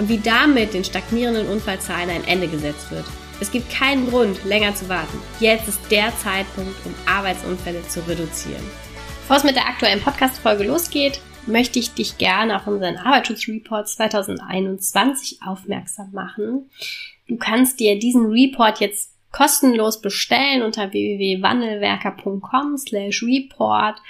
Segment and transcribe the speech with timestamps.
[0.00, 3.04] und wie damit den stagnierenden Unfallzahlen ein Ende gesetzt wird.
[3.38, 5.18] Es gibt keinen Grund, länger zu warten.
[5.40, 8.64] Jetzt ist der Zeitpunkt, um Arbeitsunfälle zu reduzieren.
[9.22, 15.40] Bevor es mit der aktuellen Podcast-Folge losgeht, möchte ich dich gerne auf unseren Arbeitsschutzreport 2021
[15.46, 16.70] aufmerksam machen.
[17.28, 24.00] Du kannst dir diesen Report jetzt kostenlos bestellen unter www.wandelwerker.com slash report.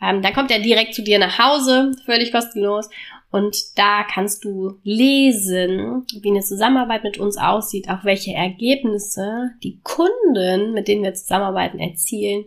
[0.00, 2.88] Ähm, dann kommt er direkt zu dir nach Hause, völlig kostenlos.
[3.34, 9.80] Und da kannst du lesen, wie eine Zusammenarbeit mit uns aussieht, auch welche Ergebnisse die
[9.82, 12.44] Kunden, mit denen wir zusammenarbeiten, erzielen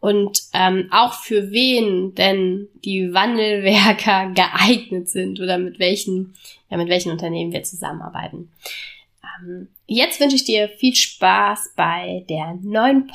[0.00, 6.32] und ähm, auch für wen denn die Wandelwerker geeignet sind oder mit welchen,
[6.70, 8.50] ja, mit welchen Unternehmen wir zusammenarbeiten.
[9.22, 13.06] Ähm, jetzt wünsche ich dir viel Spaß bei der neuen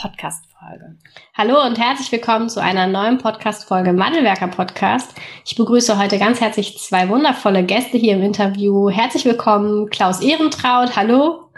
[0.62, 0.98] Podcast-Folge.
[1.34, 5.14] Hallo und herzlich willkommen zu einer neuen Podcast-Folge Mandelwerker Podcast.
[5.46, 8.90] Ich begrüße heute ganz herzlich zwei wundervolle Gäste hier im Interview.
[8.90, 10.96] Herzlich willkommen Klaus Ehrentraut.
[10.96, 11.50] Hallo.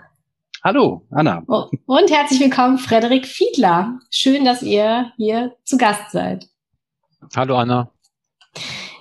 [0.64, 1.44] Hallo, Anna.
[1.86, 4.00] Und herzlich willkommen Frederik Fiedler.
[4.09, 6.48] Schön, dass ihr hier zu Gast seid.
[7.36, 7.92] Hallo, Anna.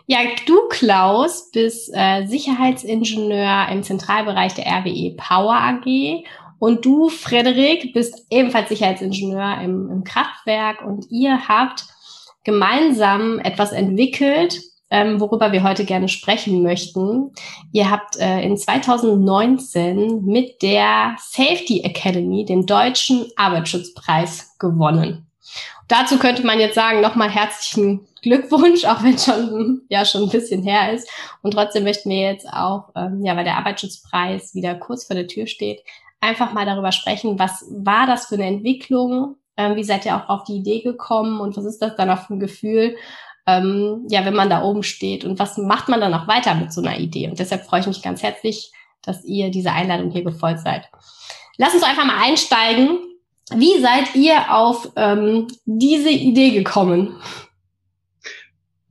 [0.06, 6.24] Ja, du, Klaus, bist äh, Sicherheitsingenieur im Zentralbereich der RWE Power AG
[6.62, 11.86] und du, Frederik, bist ebenfalls Sicherheitsingenieur im, im Kraftwerk und ihr habt
[12.44, 17.32] gemeinsam etwas entwickelt, ähm, worüber wir heute gerne sprechen möchten.
[17.72, 25.26] Ihr habt äh, in 2019 mit der Safety Academy den deutschen Arbeitsschutzpreis gewonnen.
[25.88, 30.62] Dazu könnte man jetzt sagen, nochmal herzlichen Glückwunsch, auch wenn schon ja schon ein bisschen
[30.62, 31.10] her ist.
[31.42, 35.26] Und trotzdem möchten wir jetzt auch, ähm, ja, weil der Arbeitsschutzpreis wieder kurz vor der
[35.26, 35.80] Tür steht,
[36.22, 39.36] einfach mal darüber sprechen, was war das für eine Entwicklung?
[39.56, 42.26] Ähm, wie seid ihr auch auf die Idee gekommen und was ist das dann auch
[42.26, 42.96] für ein Gefühl?
[43.46, 46.72] Ähm, ja, wenn man da oben steht und was macht man dann auch weiter mit
[46.72, 47.28] so einer Idee?
[47.28, 48.72] Und deshalb freue ich mich ganz herzlich,
[49.02, 50.88] dass ihr diese Einladung hier gefolgt seid.
[51.56, 52.98] Lass uns einfach mal einsteigen.
[53.54, 57.16] Wie seid ihr auf ähm, diese Idee gekommen?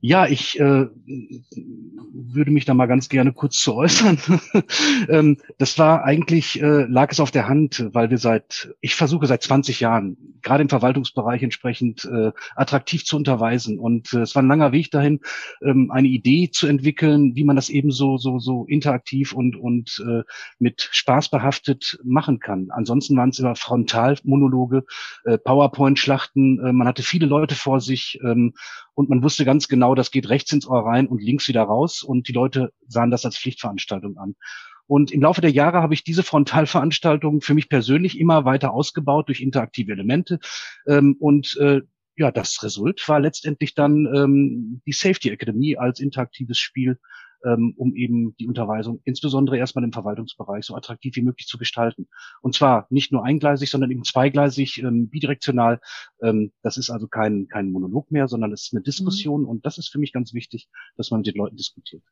[0.04, 0.88] Ja, ich äh,
[2.12, 4.18] würde mich da mal ganz gerne kurz zu äußern.
[5.08, 9.28] ähm, das war eigentlich, äh, lag es auf der Hand, weil wir seit, ich versuche
[9.28, 13.78] seit 20 Jahren, gerade im Verwaltungsbereich entsprechend äh, attraktiv zu unterweisen.
[13.78, 15.20] Und äh, es war ein langer Weg dahin,
[15.62, 20.04] ähm, eine Idee zu entwickeln, wie man das eben so, so, so interaktiv und, und
[20.04, 20.24] äh,
[20.58, 22.70] mit Spaß behaftet machen kann.
[22.72, 24.84] Ansonsten waren es immer Frontalmonologe,
[25.26, 28.54] äh, PowerPoint-Schlachten, äh, man hatte viele Leute vor sich ähm,
[28.94, 32.02] und man wusste ganz genau, das geht rechts ins Ohr rein und links wieder raus
[32.02, 34.34] und die Leute sahen das als Pflichtveranstaltung an.
[34.86, 39.28] Und im Laufe der Jahre habe ich diese Frontalveranstaltungen für mich persönlich immer weiter ausgebaut
[39.28, 40.38] durch interaktive Elemente.
[40.86, 41.80] Ähm, und äh,
[42.16, 46.98] ja, das Result war letztendlich dann ähm, die Safety Academy als interaktives Spiel
[47.44, 52.08] ähm, um eben die Unterweisung insbesondere erstmal im Verwaltungsbereich so attraktiv wie möglich zu gestalten.
[52.40, 55.80] Und zwar nicht nur eingleisig, sondern eben zweigleisig, ähm, bidirektional.
[56.22, 59.48] Ähm, das ist also kein, kein Monolog mehr, sondern es ist eine Diskussion mhm.
[59.48, 62.02] und das ist für mich ganz wichtig, dass man mit den Leuten diskutiert.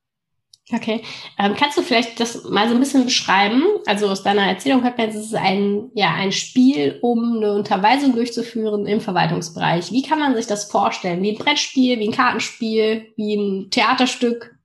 [0.73, 1.03] Okay.
[1.39, 3.65] Ähm, kannst du vielleicht das mal so ein bisschen beschreiben?
[3.87, 7.55] Also aus deiner Erzählung hört man jetzt, es ist ein, ja, ein Spiel, um eine
[7.55, 9.91] Unterweisung durchzuführen im Verwaltungsbereich.
[9.91, 11.23] Wie kann man sich das vorstellen?
[11.23, 14.57] Wie ein Brettspiel, wie ein Kartenspiel, wie ein Theaterstück?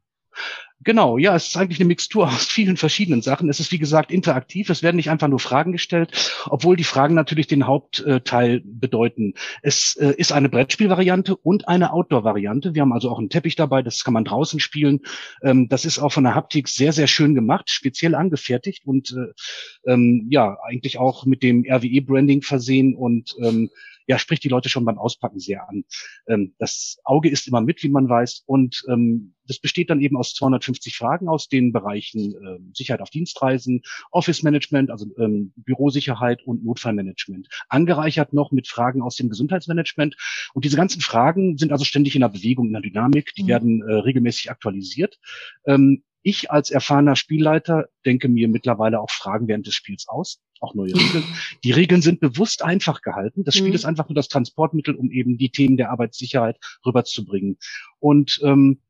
[0.86, 3.50] Genau, ja, es ist eigentlich eine Mixtur aus vielen verschiedenen Sachen.
[3.50, 4.70] Es ist, wie gesagt, interaktiv.
[4.70, 9.34] Es werden nicht einfach nur Fragen gestellt, obwohl die Fragen natürlich den Hauptteil bedeuten.
[9.64, 12.76] Es äh, ist eine Brettspielvariante und eine Outdoor-Variante.
[12.76, 15.02] Wir haben also auch einen Teppich dabei, das kann man draußen spielen.
[15.42, 19.92] Ähm, das ist auch von der Haptik sehr, sehr schön gemacht, speziell angefertigt und äh,
[19.92, 23.72] ähm, ja, eigentlich auch mit dem RWE-Branding versehen und ähm,
[24.08, 25.84] ja, spricht die Leute schon beim Auspacken sehr an.
[26.28, 28.44] Ähm, das Auge ist immer mit, wie man weiß.
[28.46, 33.10] Und ähm, das besteht dann eben aus 250 Fragen aus den Bereichen äh, Sicherheit auf
[33.10, 33.82] Dienstreisen,
[34.12, 37.48] Office Management, also ähm, Bürosicherheit und Notfallmanagement.
[37.70, 40.16] Angereichert noch mit Fragen aus dem Gesundheitsmanagement.
[40.54, 43.34] Und diese ganzen Fragen sind also ständig in der Bewegung, in der Dynamik.
[43.36, 43.48] Die mhm.
[43.48, 45.20] werden äh, regelmäßig aktualisiert.
[45.66, 50.74] Ähm, ich als erfahrener Spielleiter denke mir mittlerweile auch Fragen während des Spiels aus, auch
[50.74, 51.24] neue Regeln.
[51.64, 53.44] Die Regeln sind bewusst einfach gehalten.
[53.44, 53.76] Das Spiel mhm.
[53.76, 57.58] ist einfach nur das Transportmittel, um eben die Themen der Arbeitssicherheit rüberzubringen.
[58.00, 58.82] Und ähm,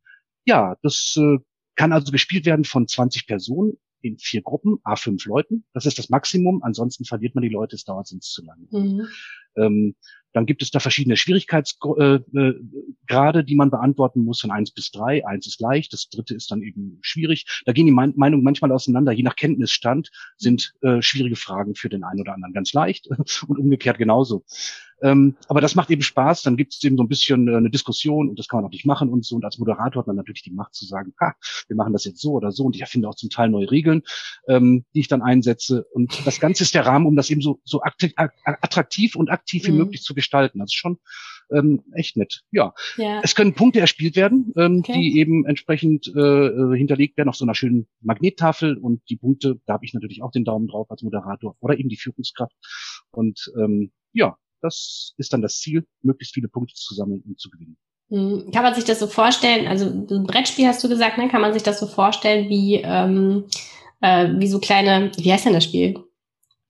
[0.46, 1.38] ja, das äh,
[1.76, 5.66] kann also gespielt werden von 20 Personen in vier Gruppen, a fünf Leuten.
[5.74, 6.62] Das ist das Maximum.
[6.64, 8.68] Ansonsten verliert man die Leute, es dauert sonst zu lange.
[8.70, 9.08] Mhm.
[9.58, 9.96] Ähm,
[10.36, 14.92] dann gibt es da verschiedene Schwierigkeitsgrade, äh, äh, die man beantworten muss von eins bis
[14.92, 15.26] drei.
[15.26, 17.62] Eins ist leicht, das dritte ist dann eben schwierig.
[17.66, 19.14] Da gehen die Meinungen manchmal auseinander.
[19.14, 23.08] Je nach Kenntnisstand sind äh, schwierige Fragen für den einen oder anderen ganz leicht
[23.48, 24.44] und umgekehrt genauso.
[25.06, 26.42] Ähm, aber das macht eben Spaß.
[26.42, 28.72] Dann gibt es eben so ein bisschen äh, eine Diskussion und das kann man auch
[28.72, 29.36] nicht machen und so.
[29.36, 31.36] Und als Moderator hat man natürlich die Macht zu sagen, ha,
[31.68, 32.64] wir machen das jetzt so oder so.
[32.64, 34.02] Und ich erfinde auch zum Teil neue Regeln,
[34.48, 35.86] ähm, die ich dann einsetze.
[35.94, 39.72] Und das Ganze ist der Rahmen, um das eben so, so attraktiv und aktiv wie
[39.72, 39.78] mhm.
[39.78, 40.60] möglich zu gestalten.
[40.60, 40.98] Das ist schon
[41.52, 42.42] ähm, echt nett.
[42.52, 42.74] Ja.
[42.98, 43.22] ja.
[43.24, 44.94] Es können Punkte erspielt werden, ähm, okay.
[44.94, 49.60] die eben entsprechend äh, äh, hinterlegt werden auf so einer schönen Magnettafel und die Punkte,
[49.68, 52.56] da habe ich natürlich auch den Daumen drauf als Moderator oder eben die Führungskraft.
[53.12, 57.50] Und ähm, ja, das ist dann das Ziel, möglichst viele Punkte zu sammeln und zu
[57.50, 57.78] gewinnen.
[58.10, 61.28] Hm, kann man sich das so vorstellen, also ein Brettspiel hast du gesagt, ne?
[61.28, 63.46] kann man sich das so vorstellen wie, ähm,
[64.02, 65.96] äh, wie so kleine, wie heißt denn das Spiel?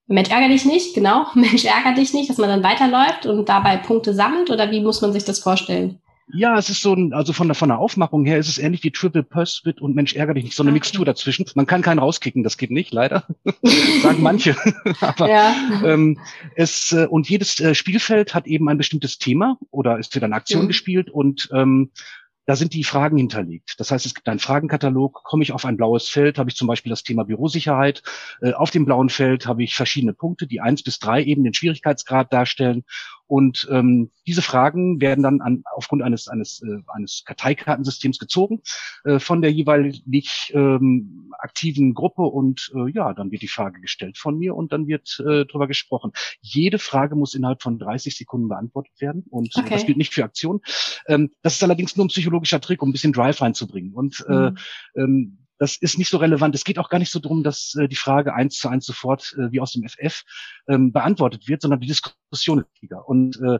[0.06, 3.76] Mensch ärger dich nicht, genau, Mensch ärger dich nicht, dass man dann weiterläuft und dabei
[3.76, 6.00] Punkte sammelt oder wie muss man sich das vorstellen?
[6.28, 8.82] Ja, es ist so ein, also von der, von der Aufmachung her ist es ähnlich
[8.82, 10.76] wie Triple Pursuit und Mensch ärger dich nicht, so eine okay.
[10.76, 11.46] Mixtur dazwischen.
[11.54, 13.26] Man kann keinen rauskicken, das geht nicht, leider.
[14.02, 14.56] Sagen manche.
[15.00, 15.54] Aber ja.
[15.84, 16.18] ähm,
[16.56, 20.34] es, äh, und jedes äh, Spielfeld hat eben ein bestimmtes Thema oder ist wieder eine
[20.34, 20.68] Aktion mhm.
[20.68, 21.90] gespielt und ähm,
[22.46, 23.74] da sind die Fragen hinterlegt.
[23.78, 25.24] Das heißt, es gibt einen Fragenkatalog.
[25.24, 28.02] Komme ich auf ein blaues Feld, habe ich zum Beispiel das Thema Bürosicherheit.
[28.40, 31.54] Äh, auf dem blauen Feld habe ich verschiedene Punkte, die eins bis drei eben den
[31.54, 32.84] Schwierigkeitsgrad darstellen.
[33.26, 38.62] Und ähm, diese Fragen werden dann an, aufgrund eines eines äh, eines Karteikartensystems gezogen
[39.04, 44.18] äh, von der jeweilig ähm, aktiven Gruppe und äh, ja, dann wird die Frage gestellt
[44.18, 46.12] von mir und dann wird äh, darüber gesprochen.
[46.40, 49.70] Jede Frage muss innerhalb von 30 Sekunden beantwortet werden und okay.
[49.70, 50.60] das gilt nicht für Aktionen.
[51.06, 54.50] Ähm, das ist allerdings nur ein psychologischer Trick, um ein bisschen Drive reinzubringen und äh,
[54.50, 54.58] mhm.
[54.94, 56.54] äh, ähm, das ist nicht so relevant.
[56.54, 59.34] Es geht auch gar nicht so darum, dass äh, die Frage eins zu eins sofort
[59.38, 60.22] äh, wie aus dem FF
[60.68, 63.08] ähm, beantwortet wird, sondern die Diskussion ist wichtiger.
[63.08, 63.58] Und äh,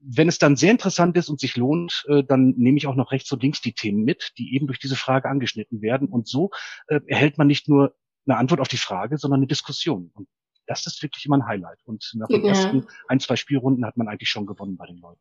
[0.00, 3.12] wenn es dann sehr interessant ist und sich lohnt, äh, dann nehme ich auch noch
[3.12, 6.08] rechts und links die Themen mit, die eben durch diese Frage angeschnitten werden.
[6.08, 6.50] Und so
[6.86, 7.94] äh, erhält man nicht nur
[8.26, 10.10] eine Antwort auf die Frage, sondern eine Diskussion.
[10.14, 10.28] Und
[10.66, 11.78] das ist wirklich immer ein Highlight.
[11.84, 12.48] Und nach den ja.
[12.50, 15.20] ersten ein, zwei Spielrunden hat man eigentlich schon gewonnen bei den Leuten.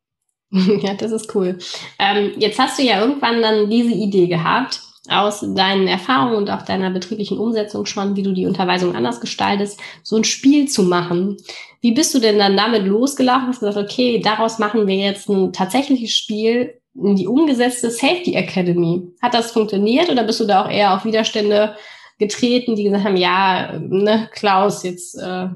[0.84, 1.58] Ja, das ist cool.
[1.98, 4.80] Ähm, jetzt hast du ja irgendwann dann diese Idee gehabt,
[5.10, 9.80] aus deinen Erfahrungen und auch deiner betrieblichen Umsetzung schon, wie du die Unterweisung anders gestaltest,
[10.04, 11.38] so ein Spiel zu machen.
[11.81, 13.48] Wie bist du denn dann damit losgelaufen?
[13.48, 19.04] Hast gesagt, okay, daraus machen wir jetzt ein tatsächliches Spiel in die umgesetzte Safety Academy.
[19.22, 21.75] Hat das funktioniert oder bist du da auch eher auf Widerstände
[22.18, 25.48] getreten, die gesagt haben, ja, ne, Klaus, jetzt äh,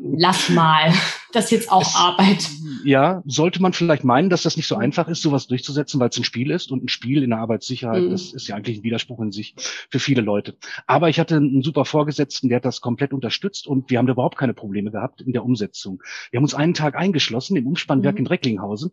[0.00, 0.92] lass mal,
[1.32, 2.48] das ist jetzt auch es, Arbeit.
[2.84, 6.18] Ja, sollte man vielleicht meinen, dass das nicht so einfach ist, sowas durchzusetzen, weil es
[6.18, 8.10] ein Spiel ist und ein Spiel in der Arbeitssicherheit, mhm.
[8.10, 9.54] das ist ja eigentlich ein Widerspruch in sich
[9.90, 10.56] für viele Leute.
[10.86, 14.12] Aber ich hatte einen super Vorgesetzten, der hat das komplett unterstützt und wir haben da
[14.12, 16.02] überhaupt keine Probleme gehabt in der Umsetzung.
[16.30, 18.20] Wir haben uns einen Tag eingeschlossen im Umspannwerk mhm.
[18.20, 18.92] in Recklinghausen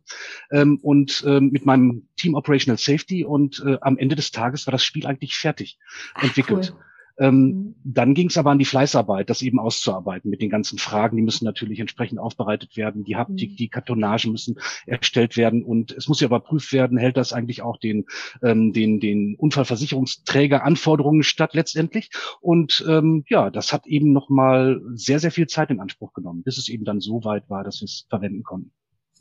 [0.51, 4.71] ähm, und ähm, mit meinem Team Operational Safety und äh, am Ende des Tages war
[4.71, 5.77] das Spiel eigentlich fertig
[6.13, 6.73] Ach, entwickelt.
[6.75, 6.85] Cool.
[7.19, 7.75] Ähm, mhm.
[7.83, 11.18] dann ging es aber an die Fleißarbeit, das eben auszuarbeiten mit den ganzen Fragen.
[11.18, 13.04] Die müssen natürlich entsprechend aufbereitet werden.
[13.04, 13.56] Die Haptik, mhm.
[13.56, 17.77] die Kartonagen müssen erstellt werden und es muss ja überprüft werden, hält das eigentlich auch
[17.77, 18.06] den,
[18.42, 22.09] ähm, den, den Unfallversicherungsträger Anforderungen statt letztendlich.
[22.42, 26.57] Und ähm, ja, das hat eben nochmal sehr, sehr viel Zeit in Anspruch genommen, bis
[26.57, 28.71] es eben dann so weit war, dass wir es verwenden konnten.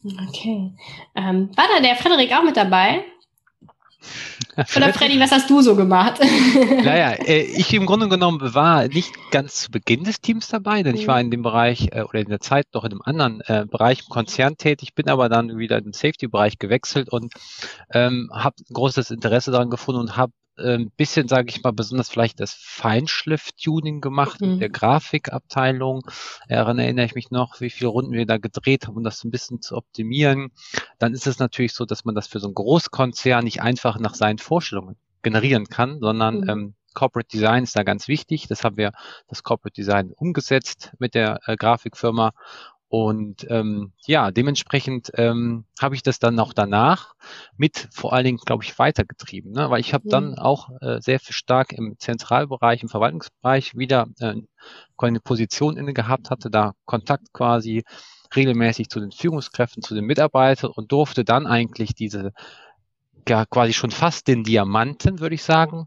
[0.05, 0.73] Okay.
[1.17, 3.05] Ähm, war da der Frederik auch mit dabei?
[4.77, 6.21] Oder Freddy, was hast du so gemacht?
[6.85, 10.97] naja, äh, ich im Grunde genommen war nicht ganz zu Beginn des Teams dabei, denn
[10.97, 13.67] ich war in dem Bereich äh, oder in der Zeit noch in einem anderen äh,
[13.69, 17.33] Bereich im Konzern tätig, bin aber dann wieder in den Safety-Bereich gewechselt und
[17.93, 22.41] ähm, habe großes Interesse daran gefunden und habe ein bisschen, sage ich mal, besonders vielleicht
[22.41, 24.53] das Feinschliff-Tuning gemacht mhm.
[24.53, 26.03] in der Grafikabteilung.
[26.49, 29.31] Daran erinnere ich mich noch, wie viele Runden wir da gedreht haben, um das ein
[29.31, 30.51] bisschen zu optimieren.
[30.99, 34.15] Dann ist es natürlich so, dass man das für so einen Großkonzern nicht einfach nach
[34.15, 36.49] seinen Vorstellungen generieren kann, sondern mhm.
[36.49, 38.49] ähm, Corporate Design ist da ganz wichtig.
[38.49, 38.93] Das haben wir,
[39.29, 42.33] das Corporate Design umgesetzt mit der äh, Grafikfirma
[42.91, 47.15] und ähm, ja, dementsprechend ähm, habe ich das dann auch danach
[47.59, 49.69] mit vor allen Dingen, glaube ich, weitergetrieben, ne?
[49.69, 50.11] weil ich habe mhm.
[50.11, 54.37] dann auch äh, sehr stark im Zentralbereich, im Verwaltungsbereich wieder äh,
[54.97, 57.85] eine Position inne gehabt, hatte da Kontakt quasi
[58.35, 62.33] regelmäßig zu den Führungskräften, zu den Mitarbeitern und durfte dann eigentlich diese
[63.29, 65.87] ja quasi schon fast den Diamanten, würde ich sagen,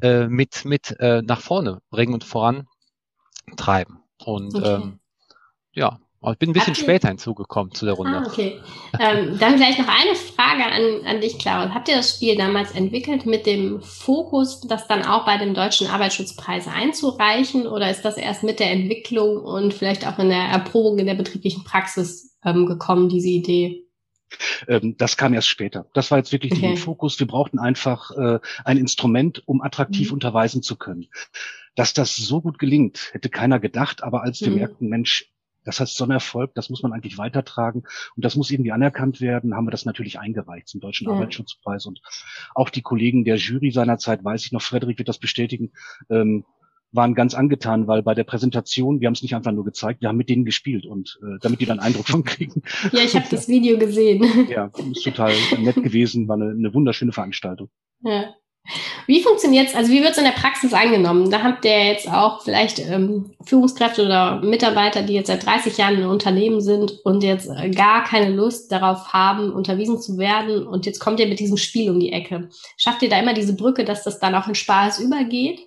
[0.00, 4.02] äh, mit mit äh, nach vorne bringen und vorantreiben.
[4.24, 4.74] Und okay.
[4.74, 5.00] ähm,
[5.72, 8.18] ja, Aber ich bin ein bisschen später hinzugekommen zu der Runde.
[8.18, 8.60] Ah, okay.
[8.98, 11.70] ähm, dann vielleicht noch eine Frage an, an dich, Klaus.
[11.70, 15.86] Habt ihr das Spiel damals entwickelt mit dem Fokus, das dann auch bei dem Deutschen
[15.86, 17.68] Arbeitsschutzpreis einzureichen?
[17.68, 21.14] Oder ist das erst mit der Entwicklung und vielleicht auch in der Erprobung in der
[21.14, 23.84] betrieblichen Praxis ähm, gekommen, diese Idee?
[24.66, 25.86] Ähm, das kam erst später.
[25.94, 26.68] Das war jetzt wirklich okay.
[26.68, 27.18] der Fokus.
[27.20, 30.14] Wir brauchten einfach äh, ein Instrument, um attraktiv mhm.
[30.14, 31.06] unterweisen zu können.
[31.76, 34.02] Dass das so gut gelingt, hätte keiner gedacht.
[34.02, 34.56] Aber als wir mhm.
[34.56, 35.30] merkten, Mensch,
[35.68, 37.82] das heißt, so ein Erfolg, das muss man eigentlich weitertragen
[38.16, 41.12] und das muss irgendwie anerkannt werden, haben wir das natürlich eingereicht zum Deutschen ja.
[41.12, 42.00] Arbeitsschutzpreis und
[42.54, 45.72] auch die Kollegen der Jury seinerzeit, weiß ich noch, Frederik wird das bestätigen,
[46.08, 46.46] ähm,
[46.90, 50.08] waren ganz angetan, weil bei der Präsentation, wir haben es nicht einfach nur gezeigt, wir
[50.08, 52.62] haben mit denen gespielt und äh, damit die dann Eindruck von kriegen.
[52.92, 54.48] Ja, ich habe das Video gesehen.
[54.48, 57.68] Ja, ist total nett gewesen, war eine, eine wunderschöne Veranstaltung.
[58.00, 58.34] Ja.
[59.06, 59.74] Wie funktioniert's?
[59.74, 61.30] Also wie wird's in der Praxis angenommen?
[61.30, 65.98] Da habt ihr jetzt auch vielleicht ähm, Führungskräfte oder Mitarbeiter, die jetzt seit 30 Jahren
[65.98, 70.84] in Unternehmen sind und jetzt äh, gar keine Lust darauf haben, unterwiesen zu werden und
[70.84, 72.50] jetzt kommt ihr mit diesem Spiel um die Ecke.
[72.76, 75.60] Schafft ihr da immer diese Brücke, dass das dann auch in Spaß übergeht?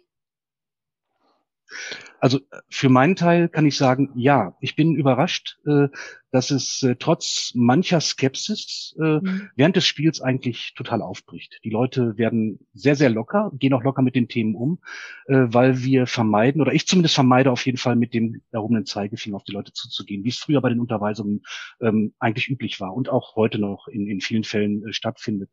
[2.21, 5.87] Also für meinen Teil kann ich sagen, ja, ich bin überrascht, äh,
[6.29, 9.49] dass es äh, trotz mancher Skepsis äh, mhm.
[9.55, 11.59] während des Spiels eigentlich total aufbricht.
[11.63, 14.79] Die Leute werden sehr, sehr locker, gehen auch locker mit den Themen um,
[15.27, 19.43] weil wir vermeiden, oder ich zumindest vermeide auf jeden Fall mit dem erhobenen Zeigefinger auf
[19.43, 21.41] die Leute zuzugehen, wie es früher bei den Unterweisungen
[21.81, 25.49] ähm, eigentlich üblich war und auch heute noch in, in vielen Fällen stattfindet.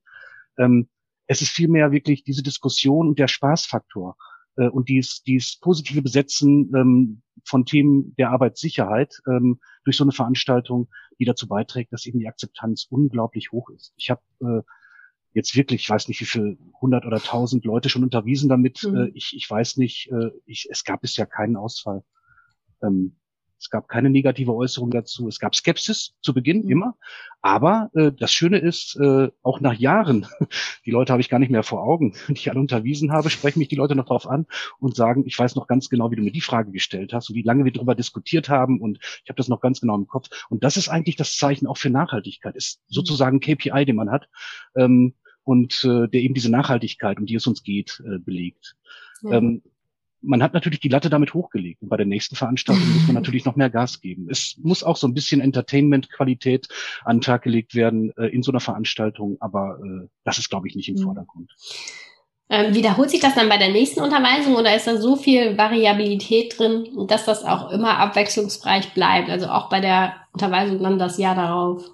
[0.59, 0.89] Ähm,
[1.27, 4.17] es ist vielmehr wirklich diese Diskussion und der Spaßfaktor
[4.59, 10.13] äh, und dies, dies positive Besetzen ähm, von Themen der Arbeitssicherheit ähm, durch so eine
[10.13, 10.89] Veranstaltung,
[11.19, 13.95] die dazu beiträgt, dass eben die Akzeptanz unglaublich hoch ist.
[13.97, 14.63] Ich habe äh,
[15.33, 18.83] jetzt wirklich, ich weiß nicht, wie viel hundert oder tausend Leute schon unterwiesen damit.
[18.83, 18.97] Mhm.
[18.97, 22.03] Äh, ich, ich weiß nicht, äh, ich, es gab bisher keinen Ausfall.
[22.83, 23.17] Ähm,
[23.59, 25.29] es gab keine negative Äußerung dazu.
[25.29, 26.71] Es gab Skepsis zu Beginn mhm.
[26.71, 26.97] immer.
[27.41, 30.27] Aber äh, das Schöne ist, äh, auch nach Jahren,
[30.87, 33.59] die Leute habe ich gar nicht mehr vor Augen, die ich alle unterwiesen habe, sprechen
[33.59, 34.47] mich die Leute noch darauf an
[34.79, 37.37] und sagen, ich weiß noch ganz genau, wie du mir die Frage gestellt hast und
[37.37, 40.29] wie lange wir darüber diskutiert haben und ich habe das noch ganz genau im Kopf.
[40.49, 42.95] Und das ist eigentlich das Zeichen auch für Nachhaltigkeit, ist mhm.
[42.95, 44.29] sozusagen KPI, den man hat
[44.77, 48.77] ähm, und äh, der eben diese Nachhaltigkeit, um die es uns geht, äh, belegt.
[49.23, 49.39] Ja.
[49.39, 49.63] Ähm,
[50.21, 51.83] man hat natürlich die Latte damit hochgelegt.
[51.83, 54.29] Und bei der nächsten Veranstaltung muss man natürlich noch mehr Gas geben.
[54.31, 56.69] Es muss auch so ein bisschen Entertainment-Qualität
[57.05, 60.69] an den Tag gelegt werden äh, in so einer Veranstaltung, aber äh, das ist, glaube
[60.69, 61.03] ich, nicht im mhm.
[61.03, 61.55] Vordergrund.
[62.51, 66.59] Ähm, wiederholt sich das dann bei der nächsten Unterweisung oder ist da so viel Variabilität
[66.59, 69.29] drin, dass das auch immer abwechslungsreich bleibt?
[69.29, 71.85] Also auch bei der Unterweisung dann das Jahr darauf?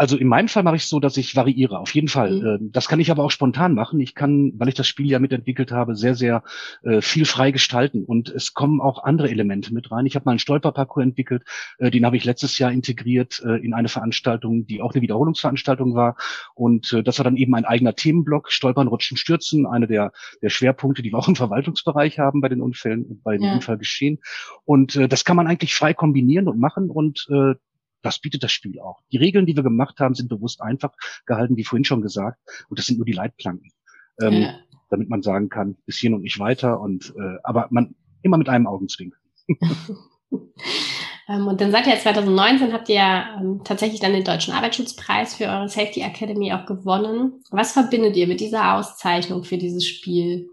[0.00, 2.30] Also in meinem Fall mache ich es so, dass ich variiere, auf jeden Fall.
[2.30, 2.46] Mhm.
[2.46, 4.00] Ähm, das kann ich aber auch spontan machen.
[4.00, 6.42] Ich kann, weil ich das Spiel ja mitentwickelt habe, sehr, sehr
[6.82, 8.06] äh, viel frei gestalten.
[8.06, 10.06] Und es kommen auch andere Elemente mit rein.
[10.06, 11.42] Ich habe mal einen Stolperparcours entwickelt,
[11.76, 15.94] äh, den habe ich letztes Jahr integriert äh, in eine Veranstaltung, die auch eine Wiederholungsveranstaltung
[15.94, 16.16] war.
[16.54, 21.02] Und das war dann eben ein eigener Themenblock, Stolpern, Rutschen, Stürzen, eine der, der Schwerpunkte,
[21.02, 23.52] die wir auch im Verwaltungsbereich haben bei den Unfällen, bei den ja.
[23.52, 24.20] Unfallgeschehen.
[24.64, 26.88] Und das kann man eigentlich frei kombinieren und machen.
[26.88, 27.28] Und
[28.02, 29.00] das bietet das Spiel auch.
[29.12, 30.92] Die Regeln, die wir gemacht haben, sind bewusst einfach
[31.26, 32.38] gehalten, wie vorhin schon gesagt.
[32.68, 33.70] Und das sind nur die Leitplanken.
[34.20, 34.54] Ähm, ja.
[34.88, 36.80] Damit man sagen kann, bis hier und nicht weiter.
[36.80, 39.14] Und äh, aber man immer mit einem Augenzwink.
[41.28, 45.34] ähm, und dann seid ihr 2019 habt ihr ja ähm, tatsächlich dann den Deutschen Arbeitsschutzpreis
[45.34, 47.42] für eure Safety Academy auch gewonnen.
[47.50, 50.50] Was verbindet ihr mit dieser Auszeichnung für dieses Spiel?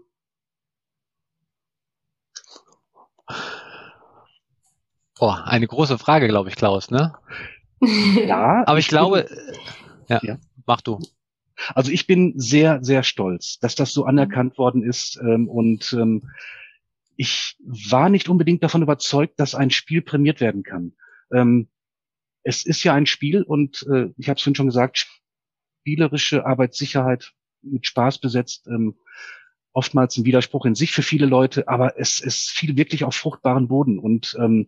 [5.20, 7.14] Oh, eine große Frage, glaube ich, Klaus, ne?
[7.80, 8.62] ja.
[8.66, 9.26] Aber ich, ich glaube,
[10.08, 11.00] ja, ja, mach du.
[11.74, 15.18] Also ich bin sehr, sehr stolz, dass das so anerkannt worden ist.
[15.20, 16.30] Ähm, und ähm,
[17.16, 20.92] ich war nicht unbedingt davon überzeugt, dass ein Spiel prämiert werden kann.
[21.32, 21.68] Ähm,
[22.44, 25.08] es ist ja ein Spiel und äh, ich habe es vorhin schon gesagt,
[25.80, 27.32] spielerische Arbeitssicherheit
[27.62, 28.68] mit Spaß besetzt.
[28.68, 28.94] Ähm,
[29.78, 33.68] oftmals ein Widerspruch in sich für viele Leute, aber es, es fiel wirklich auf fruchtbaren
[33.68, 34.00] Boden.
[34.00, 34.66] Und ähm,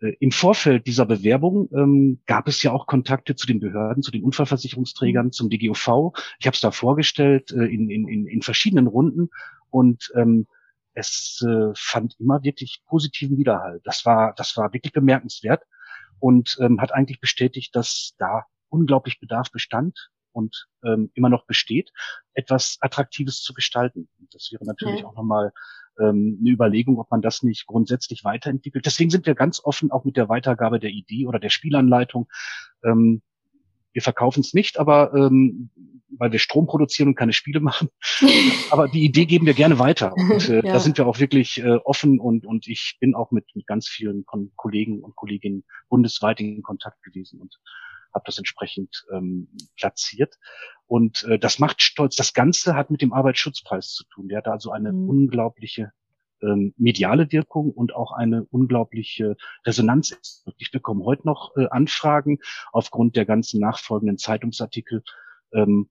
[0.00, 4.10] äh, im Vorfeld dieser Bewerbung ähm, gab es ja auch Kontakte zu den Behörden, zu
[4.10, 6.12] den Unfallversicherungsträgern, zum DGOV.
[6.40, 9.30] Ich habe es da vorgestellt äh, in, in, in verschiedenen Runden
[9.70, 10.48] und ähm,
[10.94, 13.80] es äh, fand immer wirklich positiven Widerhall.
[13.84, 15.62] Das war, das war wirklich bemerkenswert
[16.18, 21.92] und ähm, hat eigentlich bestätigt, dass da unglaublich Bedarf bestand und ähm, immer noch besteht,
[22.34, 24.08] etwas Attraktives zu gestalten.
[24.18, 25.06] Und das wäre natürlich ja.
[25.06, 25.52] auch nochmal
[25.98, 28.84] ähm, eine Überlegung, ob man das nicht grundsätzlich weiterentwickelt.
[28.84, 32.28] Deswegen sind wir ganz offen auch mit der Weitergabe der Idee oder der Spielanleitung.
[32.84, 33.22] Ähm,
[33.92, 35.70] wir verkaufen es nicht, aber ähm,
[36.18, 37.88] weil wir Strom produzieren und keine Spiele machen.
[38.70, 40.12] aber die Idee geben wir gerne weiter.
[40.14, 40.72] Und äh, ja.
[40.72, 43.88] da sind wir auch wirklich äh, offen und, und ich bin auch mit, mit ganz
[43.88, 44.24] vielen
[44.56, 47.58] Kollegen und Kolleginnen bundesweit in Kontakt gewesen und
[48.14, 50.38] habe das entsprechend ähm, platziert.
[50.86, 52.16] Und äh, das macht stolz.
[52.16, 54.28] Das Ganze hat mit dem Arbeitsschutzpreis zu tun.
[54.28, 55.08] Der hat also eine mhm.
[55.08, 55.92] unglaubliche
[56.42, 60.44] ähm, mediale Wirkung und auch eine unglaubliche Resonanz.
[60.58, 62.38] Ich bekomme heute noch äh, Anfragen
[62.72, 65.02] aufgrund der ganzen nachfolgenden Zeitungsartikel.
[65.52, 65.88] Ähm,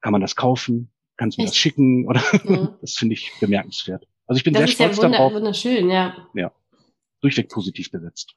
[0.00, 0.90] kann man das kaufen?
[1.16, 2.06] Kannst du mir das schicken?
[2.06, 2.76] Oder ja.
[2.80, 4.06] das finde ich bemerkenswert.
[4.26, 5.32] Also ich bin das sehr stolz ja darauf.
[5.32, 6.28] Wunderschön, ja.
[6.34, 6.52] Ja,
[7.20, 8.34] durchweg positiv besetzt.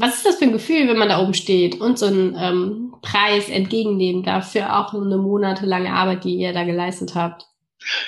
[0.00, 2.94] Was ist das für ein Gefühl, wenn man da oben steht und so einen ähm,
[3.02, 7.47] Preis entgegennehmen darf für auch eine monatelange Arbeit, die ihr da geleistet habt?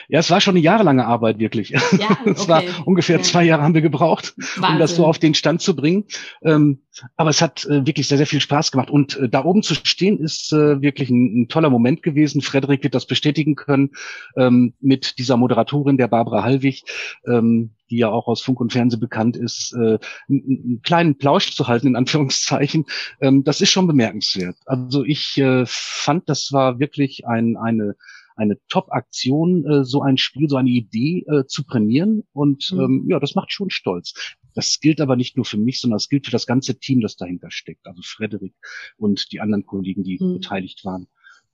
[0.09, 1.71] Ja, es war schon eine jahrelange Arbeit, wirklich.
[1.71, 2.31] Ja, okay.
[2.31, 3.23] es war ungefähr ja.
[3.23, 4.65] zwei Jahre haben wir gebraucht, Wahnsinn.
[4.65, 6.05] um das so auf den Stand zu bringen.
[6.43, 6.81] Ähm,
[7.17, 8.91] aber es hat äh, wirklich sehr, sehr viel Spaß gemacht.
[8.91, 12.41] Und äh, da oben zu stehen, ist äh, wirklich ein, ein, toller Moment gewesen.
[12.41, 13.91] Frederik wird das bestätigen können
[14.37, 16.85] ähm, mit dieser Moderatorin, der Barbara Hallwig,
[17.27, 19.99] ähm, die ja auch aus Funk und Fernsehen bekannt ist, äh,
[20.29, 22.87] einen kleinen Plausch zu halten, in Anführungszeichen.
[23.21, 24.57] Ähm, das ist schon bemerkenswert.
[24.67, 27.95] Also ich äh, fand, das war wirklich ein, eine
[28.41, 32.25] eine Top-Aktion, äh, so ein Spiel, so eine Idee äh, zu prämieren.
[32.33, 32.81] Und mhm.
[32.81, 34.37] ähm, ja, das macht schon stolz.
[34.55, 37.17] Das gilt aber nicht nur für mich, sondern es gilt für das ganze Team, das
[37.17, 37.87] dahinter steckt.
[37.87, 38.55] Also Frederik
[38.97, 40.35] und die anderen Kollegen, die mhm.
[40.35, 41.07] beteiligt waren.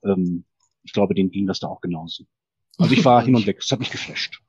[0.05, 0.45] Ähm,
[0.83, 2.25] ich glaube, denen ging das da auch genauso.
[2.78, 3.59] Also ich war hin und weg.
[3.61, 4.40] Es hat mich geflasht.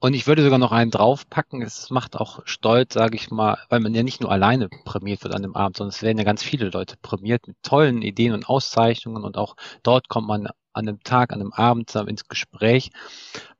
[0.00, 1.60] Und ich würde sogar noch einen draufpacken.
[1.60, 5.34] Es macht auch stolz, sage ich mal, weil man ja nicht nur alleine prämiert wird
[5.34, 8.48] an dem Abend, sondern es werden ja ganz viele Leute prämiert mit tollen Ideen und
[8.48, 12.90] Auszeichnungen und auch dort kommt man an einem Tag, an einem Abend zusammen ins Gespräch,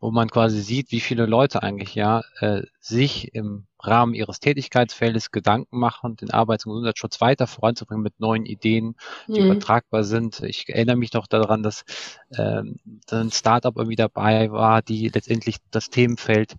[0.01, 5.31] wo man quasi sieht, wie viele Leute eigentlich ja äh, sich im Rahmen ihres Tätigkeitsfeldes
[5.31, 8.97] Gedanken machen, den Arbeits- und Gesundheitsschutz weiter voranzubringen mit neuen Ideen,
[9.29, 9.51] die mhm.
[9.51, 10.41] übertragbar sind.
[10.41, 11.85] Ich erinnere mich doch daran, dass
[12.37, 12.77] ähm,
[13.11, 16.57] ein Startup irgendwie dabei war, die letztendlich das Themenfeld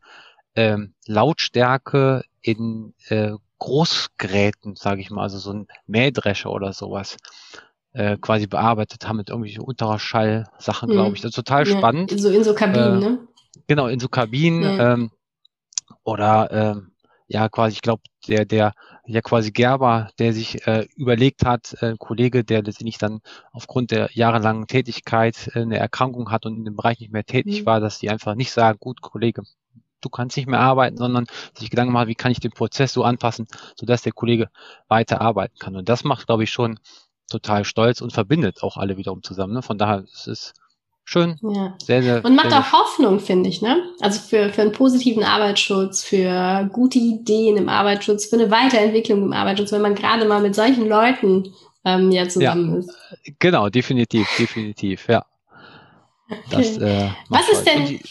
[0.56, 7.18] ähm, Lautstärke in äh, Großgeräten, sage ich mal, also so ein Mähdrescher oder sowas,
[7.94, 11.22] äh, quasi bearbeitet haben mit irgendwelchen Ultraschall-Sachen, glaube ich.
[11.22, 12.20] Das ist total ja, spannend.
[12.20, 13.28] So in so Kabinen, äh, ne?
[13.68, 14.64] Genau, in so Kabinen.
[14.64, 14.94] Ja.
[14.94, 15.12] Ähm,
[16.04, 16.92] oder ähm,
[17.28, 18.74] ja, quasi, ich glaube, der, der,
[19.10, 24.10] ja quasi Gerber, der sich äh, überlegt hat, äh, Kollege, der letztendlich dann aufgrund der
[24.14, 27.66] jahrelangen Tätigkeit äh, eine Erkrankung hat und in dem Bereich nicht mehr tätig mhm.
[27.66, 29.44] war, dass die einfach nicht sagen, gut, Kollege,
[30.02, 31.26] du kannst nicht mehr arbeiten, sondern
[31.58, 34.50] sich Gedanken machen, wie kann ich den Prozess so anpassen, sodass der Kollege
[34.88, 35.76] weiter arbeiten kann.
[35.76, 36.80] Und das macht, glaube ich, schon
[37.30, 39.54] total stolz und verbindet auch alle wiederum zusammen.
[39.54, 39.62] Ne?
[39.62, 40.54] Von daher ist es
[41.06, 41.40] schön.
[41.42, 41.76] Ja.
[41.82, 43.82] Sehr, sehr, und macht sehr, auch Hoffnung, finde ich, ne?
[44.00, 49.34] Also für, für einen positiven Arbeitsschutz, für gute Ideen im Arbeitsschutz, für eine Weiterentwicklung im
[49.34, 51.54] Arbeitsschutz, wenn man gerade mal mit solchen Leuten
[51.86, 52.94] ähm, ja zusammen ja, ist.
[53.40, 55.26] Genau, definitiv, definitiv, ja.
[56.30, 56.42] Okay.
[56.52, 57.86] Das, äh, Was ist denn?
[57.86, 58.02] Die,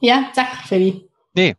[0.00, 1.08] ja, sag, Fabi.
[1.34, 1.56] Nee,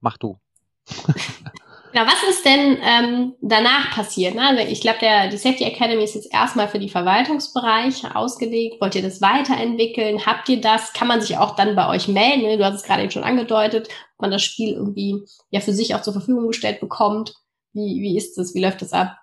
[0.00, 0.38] mach du.
[1.94, 4.34] Genau, was ist denn ähm, danach passiert?
[4.34, 4.42] Ne?
[4.42, 4.98] Also ich glaube,
[5.30, 8.80] die Safety Academy ist jetzt erstmal für die Verwaltungsbereiche ausgelegt.
[8.80, 10.26] Wollt ihr das weiterentwickeln?
[10.26, 10.92] Habt ihr das?
[10.92, 12.42] Kann man sich auch dann bei euch melden?
[12.42, 12.58] Ne?
[12.58, 15.94] Du hast es gerade eben schon angedeutet, ob man das Spiel irgendwie ja für sich
[15.94, 17.32] auch zur Verfügung gestellt bekommt.
[17.74, 18.56] Wie, wie ist das?
[18.56, 19.16] Wie läuft das ab?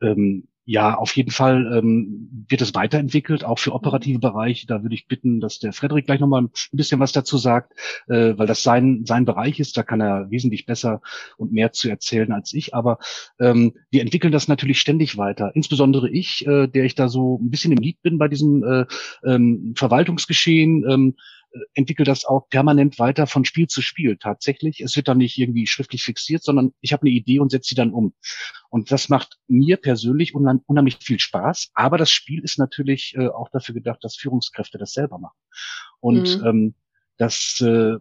[0.00, 4.66] Ähm, ja, auf jeden Fall ähm, wird es weiterentwickelt, auch für operative Bereiche.
[4.66, 7.72] Da würde ich bitten, dass der Frederik gleich nochmal ein bisschen was dazu sagt,
[8.08, 9.76] äh, weil das sein, sein Bereich ist.
[9.76, 11.02] Da kann er wesentlich besser
[11.36, 12.74] und mehr zu erzählen als ich.
[12.74, 12.98] Aber
[13.38, 15.52] ähm, wir entwickeln das natürlich ständig weiter.
[15.54, 18.86] Insbesondere ich, äh, der ich da so ein bisschen im Lied bin bei diesem äh,
[19.24, 20.84] ähm, Verwaltungsgeschehen.
[20.88, 21.14] Ähm,
[21.74, 24.80] entwickle das auch permanent weiter von Spiel zu Spiel tatsächlich.
[24.80, 27.74] Es wird dann nicht irgendwie schriftlich fixiert, sondern ich habe eine Idee und setze sie
[27.74, 28.14] dann um.
[28.70, 31.70] Und das macht mir persönlich unheimlich viel Spaß.
[31.74, 35.38] Aber das Spiel ist natürlich äh, auch dafür gedacht, dass Führungskräfte das selber machen.
[36.00, 36.46] Und mhm.
[36.46, 36.74] ähm,
[37.16, 37.96] das äh,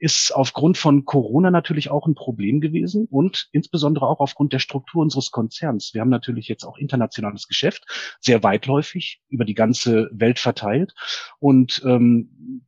[0.00, 5.02] ist aufgrund von Corona natürlich auch ein Problem gewesen und insbesondere auch aufgrund der Struktur
[5.02, 5.92] unseres Konzerns.
[5.92, 7.84] Wir haben natürlich jetzt auch internationales Geschäft,
[8.20, 10.94] sehr weitläufig über die ganze Welt verteilt
[11.40, 12.64] und ähm,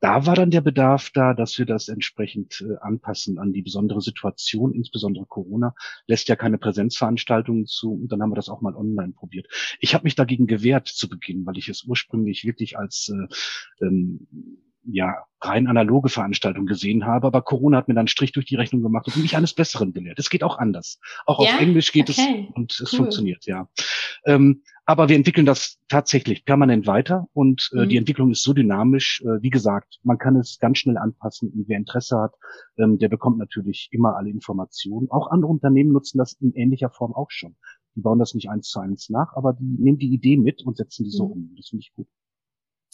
[0.00, 4.00] da war dann der Bedarf da, dass wir das entsprechend äh, anpassen an die besondere
[4.00, 5.74] Situation, insbesondere Corona
[6.06, 9.48] lässt ja keine Präsenzveranstaltungen zu und dann haben wir das auch mal online probiert.
[9.80, 14.26] Ich habe mich dagegen gewehrt zu Beginn, weil ich es ursprünglich wirklich als äh, ähm,
[14.90, 18.56] ja, rein analoge Veranstaltung gesehen habe, aber Corona hat mir dann einen Strich durch die
[18.56, 20.18] Rechnung gemacht und mich eines Besseren belehrt.
[20.18, 20.98] Es geht auch anders.
[21.26, 21.54] Auch ja?
[21.54, 22.48] auf Englisch geht okay.
[22.48, 22.98] es und es cool.
[22.98, 23.68] funktioniert, ja.
[24.24, 27.88] Ähm, aber wir entwickeln das tatsächlich permanent weiter und äh, mhm.
[27.90, 29.22] die Entwicklung ist so dynamisch.
[29.22, 32.32] Äh, wie gesagt, man kann es ganz schnell anpassen und wer Interesse hat,
[32.78, 35.10] ähm, der bekommt natürlich immer alle Informationen.
[35.10, 37.54] Auch andere Unternehmen nutzen das in ähnlicher Form auch schon
[37.94, 40.78] Die bauen das nicht eins zu eins nach, aber die nehmen die Idee mit und
[40.78, 41.32] setzen die so mhm.
[41.32, 41.54] um.
[41.56, 42.08] Das finde ich gut.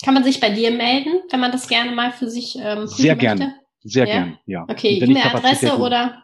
[0.04, 3.16] Kann man sich bei dir melden, wenn man das gerne mal für sich ähm, Sehr
[3.16, 3.54] gerne.
[3.82, 4.12] Sehr ja?
[4.12, 4.66] gern, ja.
[4.68, 6.22] Okay, E-Mail-Adresse oder?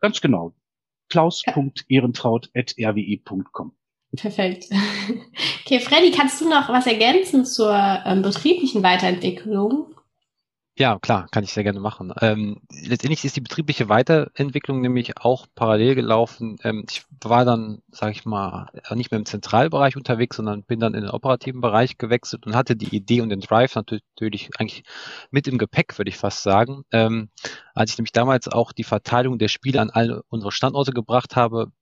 [0.00, 0.54] Ganz genau.
[1.10, 3.72] klaus.ehrentraut.rwe.com
[4.16, 4.64] Perfekt.
[5.64, 7.72] Okay, Freddy, kannst du noch was ergänzen zur
[8.04, 9.94] ähm, betrieblichen Weiterentwicklung?
[10.80, 12.10] Ja, klar, kann ich sehr gerne machen.
[12.22, 16.56] Ähm, letztendlich ist die betriebliche Weiterentwicklung nämlich auch parallel gelaufen.
[16.64, 20.94] Ähm, ich war dann, sage ich mal, nicht mehr im Zentralbereich unterwegs, sondern bin dann
[20.94, 24.84] in den operativen Bereich gewechselt und hatte die Idee und den Drive natürlich eigentlich
[25.30, 26.84] mit im Gepäck, würde ich fast sagen.
[26.92, 27.28] Ähm,
[27.74, 31.72] als ich nämlich damals auch die Verteilung der Spiele an alle unsere Standorte gebracht habe,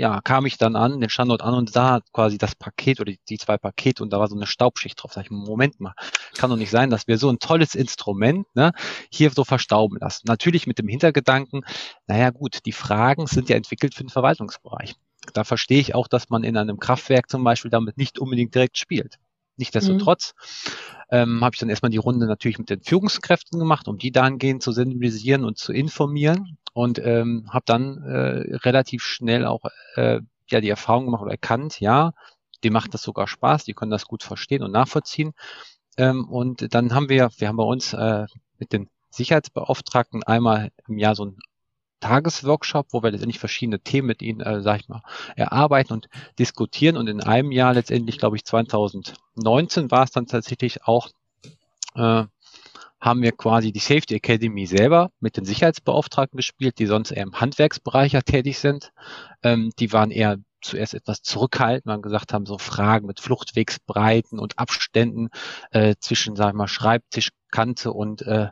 [0.00, 3.20] ja, kam ich dann an, den Standort an und sah quasi das Paket oder die,
[3.28, 5.12] die zwei Pakete und da war so eine Staubschicht drauf.
[5.12, 5.92] Sag ich, Moment mal,
[6.38, 8.72] kann doch nicht sein, dass wir so ein tolles Instrument ne,
[9.12, 10.22] hier so verstauben lassen.
[10.26, 11.66] Natürlich mit dem Hintergedanken,
[12.06, 14.94] naja gut, die Fragen sind ja entwickelt für den Verwaltungsbereich.
[15.34, 18.78] Da verstehe ich auch, dass man in einem Kraftwerk zum Beispiel damit nicht unbedingt direkt
[18.78, 19.18] spielt.
[19.58, 20.32] Nichtsdestotrotz
[21.10, 21.18] mhm.
[21.18, 24.62] ähm, habe ich dann erstmal die Runde natürlich mit den Führungskräften gemacht, um die dahingehend
[24.62, 29.64] zu sensibilisieren und zu informieren und ähm, habe dann äh, relativ schnell auch
[29.96, 32.12] äh, ja die Erfahrung gemacht oder erkannt, ja,
[32.62, 35.32] die macht das sogar Spaß, die können das gut verstehen und nachvollziehen.
[35.96, 38.26] Ähm, und dann haben wir, wir haben bei uns äh,
[38.58, 41.38] mit den Sicherheitsbeauftragten einmal im Jahr so ein
[42.00, 45.02] Tagesworkshop, wo wir letztendlich verschiedene Themen mit ihnen, äh, sag ich mal,
[45.36, 46.96] erarbeiten und diskutieren.
[46.96, 51.10] Und in einem Jahr letztendlich, glaube ich, 2019 war es dann tatsächlich auch,
[51.94, 52.24] äh,
[53.00, 57.40] haben wir quasi die Safety Academy selber mit den Sicherheitsbeauftragten gespielt, die sonst eher im
[57.40, 58.92] Handwerksbereich tätig sind.
[59.42, 64.58] Ähm, die waren eher zuerst etwas zurückhaltend, man gesagt haben, so Fragen mit Fluchtwegsbreiten und
[64.58, 65.30] Abständen
[65.70, 68.48] äh, zwischen, sag ich mal, Schreibtischkante und äh,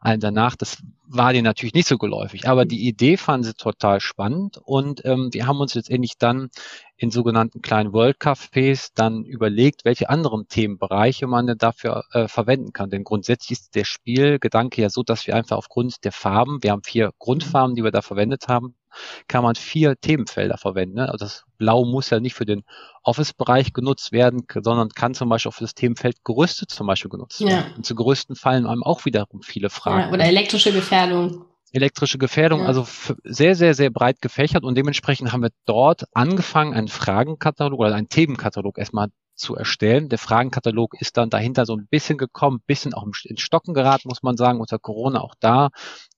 [0.00, 0.56] allen danach.
[0.56, 5.04] Das war denen natürlich nicht so geläufig, aber die Idee fanden sie total spannend und
[5.04, 6.50] ähm, wir haben uns letztendlich dann
[6.96, 12.72] in sogenannten kleinen World Cafés dann überlegt, welche anderen Themenbereiche man denn dafür äh, verwenden
[12.72, 12.90] kann.
[12.90, 16.82] Denn grundsätzlich ist der Spielgedanke ja so, dass wir einfach aufgrund der Farben, wir haben
[16.82, 18.74] vier Grundfarben, die wir da verwendet haben,
[19.26, 20.96] kann man vier Themenfelder verwenden.
[20.96, 21.10] Ne?
[21.10, 22.64] Also das Blau muss ja nicht für den
[23.02, 27.70] Office-Bereich genutzt werden, sondern kann zum Beispiel für das Themenfeld Gerüste zum Beispiel genutzt werden.
[27.70, 27.76] Ja.
[27.76, 30.08] Und zu Gerüsten fallen einem auch wiederum viele Fragen.
[30.08, 31.44] Ja, oder elektrische Gefährdung.
[31.72, 32.66] Elektrische Gefährdung, ja.
[32.66, 32.86] also
[33.24, 38.08] sehr, sehr, sehr breit gefächert und dementsprechend haben wir dort angefangen, einen Fragenkatalog oder einen
[38.08, 40.08] Themenkatalog erstmal zu erstellen.
[40.08, 44.22] Der Fragenkatalog ist dann dahinter so ein bisschen gekommen, bisschen auch ins Stocken geraten, muss
[44.22, 45.68] man sagen, unter Corona auch da.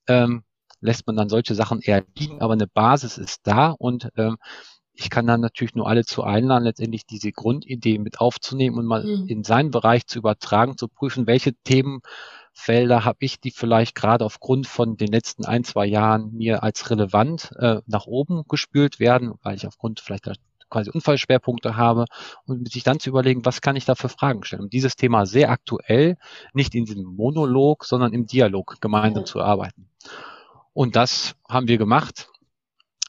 [0.07, 0.43] Ähm,
[0.81, 4.37] lässt man dann solche Sachen eher liegen, aber eine Basis ist da und ähm,
[4.93, 9.03] ich kann dann natürlich nur alle zu einladen, letztendlich diese Grundidee mit aufzunehmen und mal
[9.03, 9.27] mhm.
[9.27, 14.67] in seinen Bereich zu übertragen, zu prüfen, welche Themenfelder habe ich, die vielleicht gerade aufgrund
[14.67, 19.55] von den letzten ein, zwei Jahren mir als relevant äh, nach oben gespült werden, weil
[19.55, 20.27] ich aufgrund vielleicht
[20.69, 22.05] quasi Unfallschwerpunkte habe
[22.45, 25.25] und sich dann zu überlegen, was kann ich da für Fragen stellen, um dieses Thema
[25.25, 26.17] sehr aktuell,
[26.53, 29.27] nicht in diesem Monolog, sondern im Dialog gemeinsam mhm.
[29.27, 29.89] zu arbeiten.
[30.73, 32.29] Und das haben wir gemacht.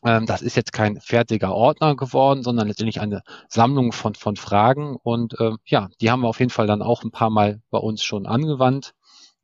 [0.04, 4.96] Ähm, das ist jetzt kein fertiger Ordner geworden, sondern letztendlich eine Sammlung von, von Fragen.
[4.96, 7.78] Und äh, ja, die haben wir auf jeden Fall dann auch ein paar Mal bei
[7.78, 8.94] uns schon angewandt.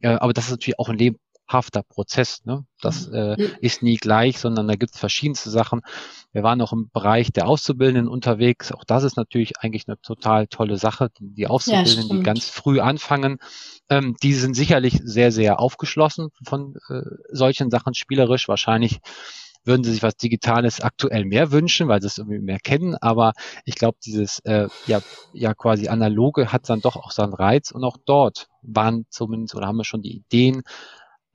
[0.00, 0.98] Äh, aber das ist natürlich auch ein
[1.48, 2.44] lebhafter Prozess.
[2.44, 2.64] Ne?
[2.80, 3.14] Das mhm.
[3.14, 5.80] äh, ist nie gleich, sondern da gibt es verschiedenste Sachen.
[6.32, 8.72] Wir waren auch im Bereich der Auszubildenden unterwegs.
[8.72, 11.10] Auch das ist natürlich eigentlich eine total tolle Sache.
[11.18, 13.38] Die Auszubildenden, ja, die ganz früh anfangen,
[13.88, 18.48] ähm, die sind sicherlich sehr, sehr aufgeschlossen von äh, solchen Sachen spielerisch.
[18.48, 19.00] Wahrscheinlich
[19.64, 22.94] würden sie sich was Digitales aktuell mehr wünschen, weil sie es irgendwie mehr kennen.
[22.96, 23.32] Aber
[23.64, 25.00] ich glaube, dieses äh, ja,
[25.32, 27.70] ja quasi analoge hat dann doch auch seinen Reiz.
[27.70, 30.62] Und auch dort waren zumindest oder haben wir schon die Ideen,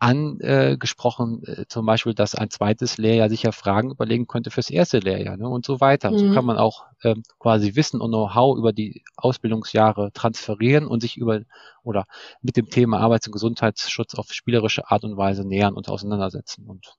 [0.03, 4.99] angesprochen, äh, zum Beispiel, dass ein zweites Lehrjahr sich ja Fragen überlegen könnte fürs erste
[4.99, 6.11] Lehrjahr ne, und so weiter.
[6.11, 6.17] Mhm.
[6.17, 11.15] So kann man auch ähm, quasi Wissen und Know-how über die Ausbildungsjahre transferieren und sich
[11.15, 11.41] über
[11.83, 12.05] oder
[12.41, 16.65] mit dem Thema Arbeits- und Gesundheitsschutz auf spielerische Art und Weise nähern und auseinandersetzen.
[16.67, 16.97] Und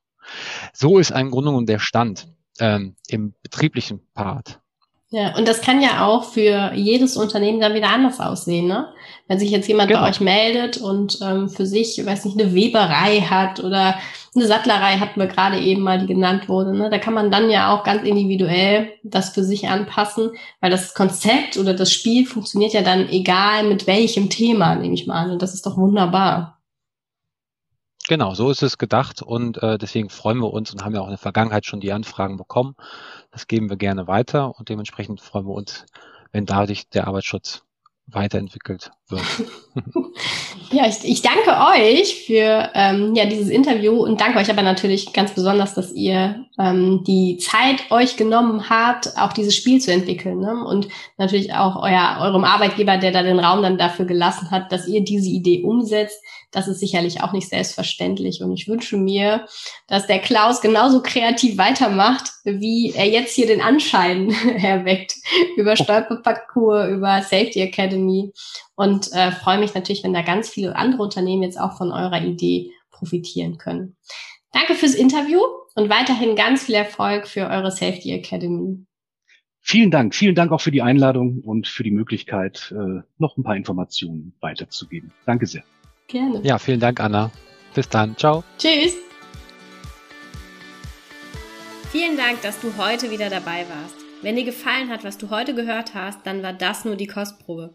[0.73, 4.61] so ist im Grunde genommen der Stand ähm, im betrieblichen Part.
[5.15, 8.89] Ja, und das kann ja auch für jedes Unternehmen dann wieder anders aussehen, ne?
[9.29, 10.01] Wenn sich jetzt jemand genau.
[10.01, 13.95] bei euch meldet und ähm, für sich, weiß nicht, eine Weberei hat oder
[14.35, 16.91] eine Sattlerei hatten wir gerade eben mal, die genannt wurde, ne?
[16.91, 21.59] Da kann man dann ja auch ganz individuell das für sich anpassen, weil das Konzept
[21.59, 25.31] oder das Spiel funktioniert ja dann egal mit welchem Thema, nehme ich mal an.
[25.31, 26.54] Und das ist doch wunderbar.
[28.07, 31.07] Genau, so ist es gedacht und äh, deswegen freuen wir uns und haben ja auch
[31.07, 32.77] in der Vergangenheit schon die Anfragen bekommen.
[33.31, 35.87] Das geben wir gerne weiter und dementsprechend freuen wir uns,
[36.31, 37.63] wenn dadurch der Arbeitsschutz
[38.07, 39.23] weiterentwickelt wird.
[40.71, 45.13] ja, ich, ich danke euch für ähm, ja, dieses Interview und danke euch aber natürlich
[45.13, 50.41] ganz besonders, dass ihr ähm, die Zeit euch genommen habt, auch dieses Spiel zu entwickeln.
[50.41, 50.65] Ne?
[50.65, 54.87] Und natürlich auch euer, eurem Arbeitgeber, der da den Raum dann dafür gelassen hat, dass
[54.87, 56.21] ihr diese Idee umsetzt.
[56.53, 58.41] Das ist sicherlich auch nicht selbstverständlich.
[58.41, 59.47] Und ich wünsche mir,
[59.89, 64.31] dass der Klaus genauso kreativ weitermacht, wie er jetzt hier den Anschein
[64.63, 65.15] erweckt
[65.57, 68.33] über Stolperparcours, über Safety Academy.
[68.77, 72.23] Und äh, freue mich natürlich, wenn da ganz viele andere Unternehmen jetzt auch von eurer
[72.23, 73.97] Idee profitieren können.
[74.53, 75.41] Danke fürs Interview
[75.75, 78.85] und weiterhin ganz viel Erfolg für eure Safety Academy.
[79.61, 80.15] Vielen Dank.
[80.15, 84.35] Vielen Dank auch für die Einladung und für die Möglichkeit, äh, noch ein paar Informationen
[84.41, 85.11] weiterzugeben.
[85.25, 85.65] Danke sehr.
[86.07, 86.41] Gerne.
[86.43, 87.31] Ja, vielen Dank, Anna.
[87.75, 88.17] Bis dann.
[88.17, 88.45] Ciao.
[88.59, 88.95] Tschüss.
[91.91, 93.97] Vielen Dank, dass du heute wieder dabei warst.
[94.21, 97.75] Wenn dir gefallen hat, was du heute gehört hast, dann war das nur die Kostprobe.